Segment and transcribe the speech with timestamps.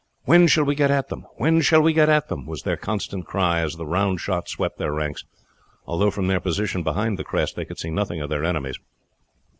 [0.25, 1.27] "When shall we get at them?
[1.37, 4.79] when shall we get at them?" was their constant cry as the round shot swept
[4.79, 5.25] their ranks,
[5.85, 8.77] although from their position behind the crest they could see nothing of their enemies.